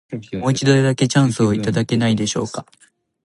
[0.39, 2.65] もう一度だけ、チャンスをいただけないでしょうか。